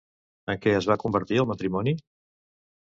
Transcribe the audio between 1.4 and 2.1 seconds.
el matrimoni?